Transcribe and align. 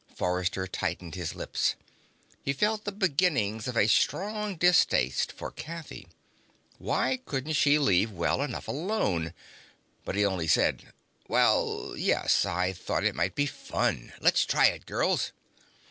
Forrester 0.15 0.65
tightened 0.65 1.13
his 1.13 1.35
lips. 1.35 1.75
He 2.41 2.53
felt 2.53 2.85
the 2.85 2.91
beginnings 2.91 3.67
of 3.67 3.77
a 3.77 3.85
strong 3.85 4.55
distaste 4.55 5.31
for 5.31 5.51
Kathy. 5.51 6.07
Why 6.79 7.19
couldn't 7.23 7.53
she 7.53 7.77
leave 7.77 8.09
well 8.09 8.41
enough 8.41 8.67
alone? 8.67 9.31
But 10.03 10.15
he 10.15 10.25
only 10.25 10.47
said: 10.47 10.91
"Well, 11.27 11.93
yes. 11.95 12.45
I 12.47 12.73
thought 12.73 13.03
it 13.03 13.13
might 13.13 13.35
be 13.35 13.45
fun. 13.45 14.11
Let's 14.19 14.43
try 14.43 14.69
it, 14.69 14.87
girls." 14.87 15.33